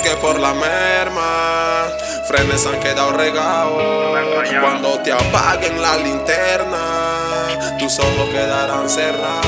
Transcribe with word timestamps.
es 0.00 0.10
que 0.10 0.16
por 0.16 0.38
la 0.38 0.54
merma, 0.54 1.84
frenes 2.26 2.66
han 2.66 2.80
quedado 2.80 3.12
regados. 3.12 3.82
Cuando 4.60 4.98
te 5.00 5.12
apaguen 5.12 5.80
la 5.80 5.96
linterna, 5.96 7.76
tus 7.78 7.98
ojos 7.98 8.28
quedarán 8.32 8.88
cerrados. 8.88 9.46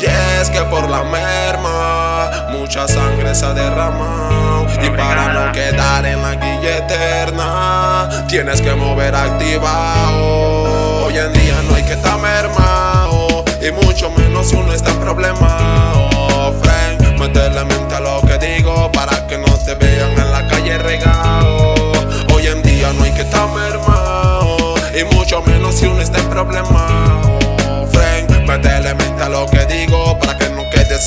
Y 0.00 0.06
es 0.06 0.50
que 0.50 0.60
por 0.62 0.88
la 0.88 1.04
merma, 1.04 2.48
mucha 2.50 2.88
sangre 2.88 3.34
se 3.34 3.46
ha 3.46 3.52
derramado. 3.52 4.66
Y 4.82 4.90
para 4.90 5.28
no 5.28 5.52
quedar 5.52 6.04
en 6.06 6.22
la 6.22 6.34
guilla 6.34 6.78
eterna, 6.78 8.26
tienes 8.28 8.60
que 8.60 8.74
mover 8.74 9.14
activado. 9.14 11.04
Hoy 11.04 11.18
en 11.18 11.32
día 11.32 11.62
no 11.68 11.74
hay 11.74 11.84
que 11.84 11.92
estar 11.92 12.18
mermado, 12.18 13.44
y 13.60 13.70
mucho 13.70 14.10
menos 14.10 14.48
si 14.48 14.56
uno 14.56 14.72
está 14.72 14.91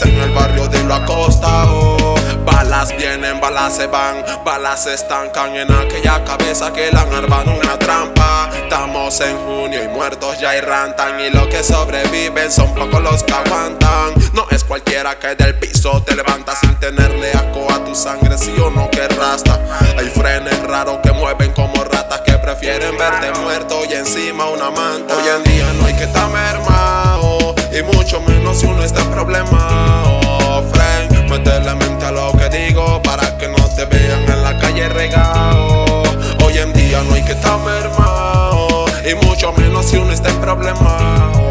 en 0.02 0.18
el 0.18 0.32
barrio 0.32 0.68
de 0.68 0.84
lo 0.84 0.96
acostado. 0.96 2.16
Balas 2.44 2.96
vienen, 2.98 3.40
balas 3.40 3.78
se 3.78 3.88
van, 3.88 4.26
balas 4.44 4.84
se 4.84 4.94
estancan 4.94 5.56
en 5.56 5.72
aquella 5.72 6.24
cabeza 6.24 6.74
que 6.74 6.92
la 6.92 7.02
arman 7.02 7.48
una 7.48 7.80
trampa. 7.80 8.50
Estamos 8.56 9.22
en 9.22 9.38
junio 9.38 9.84
y 9.84 9.88
muertos 9.88 10.40
ya 10.40 10.58
irrantan 10.58 11.20
y 11.22 11.30
los 11.30 11.48
que 11.48 11.64
sobreviven 11.64 12.52
son 12.52 12.74
pocos 12.74 13.02
los 13.02 13.24
que 13.24 13.34
aguantan. 13.34 14.14
No 14.34 14.46
es 14.52 14.64
cualquiera 14.66 15.18
que 15.18 15.36
del 15.36 15.56
piso 15.60 16.04
te 16.04 16.16
levanta 16.16 16.56
sin 16.56 16.76
tenerle 16.76 17.32
asco 17.32 17.72
a 17.72 17.86
tu 17.86 17.96
sangre, 17.96 18.38
si 18.38 18.52
o 18.60 18.70
no 18.70 18.90
que 18.90 19.08
rasta. 19.08 19.60
Hay 19.98 20.10
frenes 20.10 20.62
raros 20.64 21.00
que 21.04 21.12
mueven 21.14 21.54
como 21.54 21.84
ratas 21.86 22.22
que 22.22 22.34
prefieren 22.34 22.98
verte 22.98 23.32
muerto 23.40 23.80
y 23.90 23.94
encima 23.94 24.46
una 24.50 24.72
manta. 24.72 25.16
Hoy 25.16 25.30
en 25.38 25.44
día 25.44 25.74
no 25.80 25.86
hay 25.86 25.94
que 25.94 26.04
estar 26.04 26.30
mermado 26.30 27.56
y 27.72 27.84
mucho 27.84 28.22
menos 28.22 28.60
si 28.60 28.66
uno 28.66 28.84
está 28.84 29.02
en 29.02 29.12
problemas. 29.12 29.65
Y 39.08 39.16
mucho 39.16 39.52
menos 39.54 39.86
si 39.86 39.98
uno 39.98 40.12
está 40.12 40.30
en 40.30 40.42
problemas. 40.42 41.45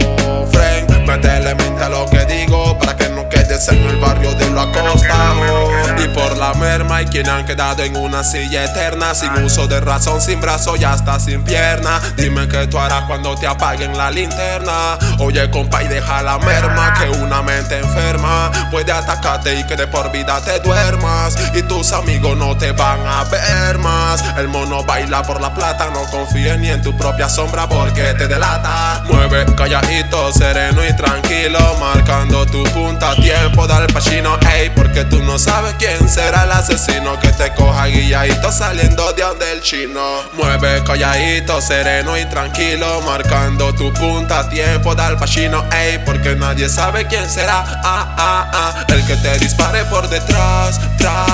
Friend, 1.05 1.25
métele 1.25 1.55
mente 1.55 1.85
a 1.85 1.89
lo 1.89 2.07
que 2.07 2.25
digo 2.27 2.79
para 2.79 2.97
que 2.97 3.09
no 3.11 3.29
quedes 3.29 3.69
en 3.69 3.83
el 3.83 3.97
barrio 3.97 4.35
de 4.35 4.51
lo 4.51 4.61
acostado. 4.61 5.71
Y 6.03 6.09
por 6.09 6.37
la 6.37 6.55
merma 6.55 6.97
hay 6.97 7.07
quien 7.07 7.29
han 7.29 7.45
quedado 7.45 7.83
en 7.83 7.97
una 7.97 8.25
silla 8.25 8.65
eterna, 8.65 9.15
sin 9.15 9.33
uso 9.45 9.67
de 9.67 9.81
razón, 9.81 10.21
sin 10.21 10.41
brazo 10.41 10.77
y 10.77 10.85
hasta 10.85 11.19
sin 11.21 11.43
pierna. 11.45 12.01
Dime 12.17 12.49
qué 12.49 12.67
tú 12.67 12.79
harás 12.79 13.05
cuando 13.05 13.35
te 13.37 13.47
apaguen 13.47 13.97
la 13.97 14.11
linterna. 14.11 14.99
Oye, 15.19 15.51
compa, 15.51 15.83
y 15.83 15.89
deja 15.89 16.23
la 16.23 16.39
merma, 16.39 16.95
que 16.95 17.09
una 17.19 17.43
mente 17.43 17.79
enferma 17.79 18.51
puede 18.71 18.93
atacarte 18.93 19.59
y 19.59 19.65
que 19.67 19.77
de 19.77 19.87
por 19.87 20.11
vida 20.11 20.41
te 20.41 20.61
duermas. 20.61 21.37
Y 21.55 21.63
tus 21.63 21.93
amigos 21.93 22.37
no 22.37 22.57
te 22.57 22.73
van 22.73 23.01
a 23.07 23.25
ver 23.25 23.79
más. 23.79 24.23
El 24.37 24.49
mono 24.49 24.83
baila 24.85 25.23
por 25.23 25.41
la 25.41 25.55
plata, 25.55 25.91
no 25.93 26.05
confíes 26.11 26.59
ni 26.59 26.71
en 26.71 26.83
tu 26.83 26.97
propia 26.97 27.29
sombra 27.29 27.69
porque 27.69 28.15
te 28.15 28.27
delata. 28.27 29.03
Mueve 29.11 29.47
calladito, 29.55 30.33
sereno 30.33 30.85
y 30.85 30.94
tranquilo, 30.97 31.59
marcando 31.79 32.47
tu 32.47 32.63
punta. 32.65 33.11
A 33.11 33.17
tiempo, 33.17 33.67
dale 33.67 33.87
pachino, 33.93 34.39
ey, 34.55 34.71
porque 34.71 35.05
tú 35.05 35.23
no 35.23 35.39
sabes 35.39 35.75
quién 35.79 36.09
será 36.09 36.45
el 36.45 36.53
asesino. 36.53 37.19
Que 37.21 37.33
te 37.33 37.53
coja 37.55 37.87
guilladito 37.87 38.51
saliendo 38.51 39.13
de 39.13 39.23
donde 39.23 39.53
el 39.53 39.61
chino. 39.63 40.01
Mueve 40.35 40.83
calladito, 40.85 41.61
sereno 41.61 42.17
y 42.19 42.25
tranquilo, 42.27 43.01
marcando 43.03 43.75
tu 43.75 43.93
punta. 43.93 44.41
A 44.41 44.49
tiempo, 44.49 44.95
dale 44.95 45.17
pachino, 45.17 45.65
ey, 45.73 46.01
porque 46.05 46.35
nadie 46.35 46.69
sabe 46.69 47.07
quién 47.07 47.29
será, 47.29 47.65
ah, 47.85 48.15
ah, 48.17 48.51
ah, 48.53 48.85
el 48.89 49.07
que 49.07 49.17
te 49.17 49.39
dispare 49.39 49.85
por 49.85 50.09
detrás. 50.09 50.81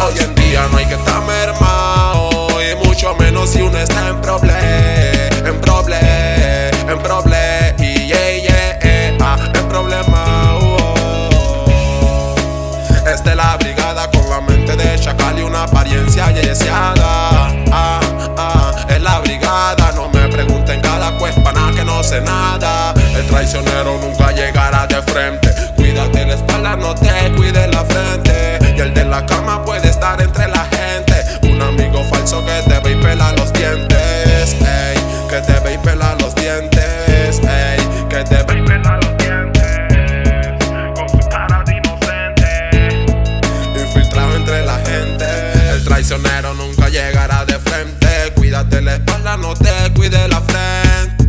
Hoy 0.02 0.18
en 0.18 0.34
día 0.34 0.66
no 0.70 0.78
hay 0.78 0.86
que 0.86 0.94
estar 0.94 1.22
mermado, 1.22 2.48
y 2.60 2.74
mucho 2.84 3.14
menos 3.14 3.50
si 3.50 3.62
uno 3.62 3.78
está 3.78 4.08
en 4.08 4.20
problemas, 4.20 4.59
una 16.14 16.24
apariencia 16.24 16.32
deseada. 16.32 17.52
Ah, 17.72 18.00
ah, 18.36 18.86
es 18.88 19.00
la 19.00 19.20
brigada, 19.20 19.92
no 19.94 20.08
me 20.08 20.28
pregunten 20.28 20.80
cada 20.80 21.16
cuesta, 21.18 21.52
nada 21.52 21.72
que 21.72 21.84
no 21.84 22.02
sé 22.02 22.20
nada. 22.20 22.94
El 23.16 23.26
traicionero 23.26 23.98
nunca 24.00 24.32
llegará 24.32 24.86
de 24.86 25.00
frente. 25.02 25.50
Cuídate 25.76 26.26
la 26.26 26.34
espalda, 26.34 26.76
no 26.76 26.94
te 26.94 27.32
cuide 27.36 27.68
la 27.68 27.84
frente. 27.84 28.58
Y 28.76 28.80
el 28.80 28.94
de 28.94 29.04
la 29.04 29.24
cama 29.26 29.64
puede 29.64 29.88
estar 29.88 30.20
entre 30.20 30.48
la 30.48 30.66
gente. 30.66 31.14
Un 31.42 31.60
amigo 31.60 32.02
falso 32.04 32.44
que 32.44 32.62
te 32.68 32.80
ve 32.80 32.92
y 32.92 33.02
pela 33.02 33.32
los 33.32 33.52
dientes. 33.52 34.56
Que 35.28 35.40
te 35.40 35.60
ve 35.60 35.74
y 35.74 35.78
pela 35.78 36.16
los 36.20 36.34
dientes. 36.34 37.40
Que 38.08 38.24
te 38.24 38.42
ve 38.42 38.49
traicionero 46.00 46.54
nunca 46.54 46.88
llegará 46.88 47.44
de 47.44 47.58
frente. 47.58 48.08
Cuídate 48.34 48.80
la 48.80 48.94
espalda, 48.94 49.36
no 49.36 49.52
te 49.54 49.70
cuide 49.94 50.28
la 50.28 50.40
frente. 50.40 51.24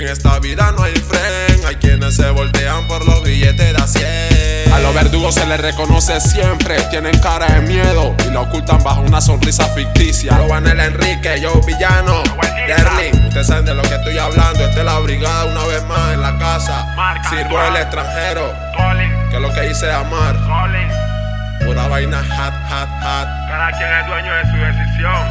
En 0.00 0.08
esta 0.08 0.38
vida 0.38 0.72
no 0.76 0.84
hay 0.84 0.94
fren, 0.94 1.66
hay 1.66 1.74
quienes 1.76 2.14
se 2.14 2.30
voltean 2.30 2.86
por 2.86 3.04
los 3.04 3.24
billetes 3.24 3.72
de 3.72 3.82
a 3.82 3.86
100. 3.86 4.72
A 4.72 4.78
los 4.78 4.94
verdugos 4.94 5.34
se 5.34 5.44
les 5.46 5.60
reconoce 5.60 6.20
siempre, 6.20 6.80
tienen 6.90 7.18
cara 7.18 7.46
de 7.46 7.60
miedo 7.62 8.14
y 8.24 8.30
la 8.30 8.42
ocultan 8.42 8.82
bajo 8.84 9.00
una 9.00 9.20
sonrisa 9.20 9.64
ficticia. 9.74 10.38
Yo 10.46 10.56
el 10.56 10.80
Enrique, 10.80 11.40
yo 11.42 11.60
villano, 11.62 12.22
Derling, 12.68 13.26
ustedes 13.26 13.48
saben 13.48 13.64
de 13.64 13.74
lo 13.74 13.82
que 13.82 13.94
estoy 13.94 14.16
hablando. 14.16 14.64
Esta 14.64 14.78
es 14.78 14.84
la 14.86 14.98
brigada 15.00 15.44
una 15.46 15.64
vez 15.64 15.84
más 15.86 16.14
en 16.14 16.22
la 16.22 16.38
casa. 16.38 16.94
Marca, 16.94 17.28
Sirvo 17.28 17.60
el 17.60 17.72
marca. 17.72 17.82
extranjero, 17.82 18.54
Colin, 18.76 19.10
que 19.30 19.36
es 19.36 19.42
lo 19.42 19.52
que 19.52 19.70
hice 19.70 19.90
amar. 19.90 20.36
Colin. 20.36 21.11
Pura 21.60 21.88
vaina 21.88 22.18
hat, 22.18 22.54
hat, 22.70 22.88
hat. 23.02 23.28
Cada 23.48 23.70
quien 23.78 23.92
es 23.92 24.06
dueño 24.06 24.34
de 24.34 24.44
su 24.50 24.56
decisión. 24.56 25.22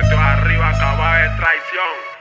Esto 0.00 0.14
es 0.14 0.20
arriba, 0.20 0.70
acaba 0.70 1.18
de 1.18 1.28
traición. 1.36 2.19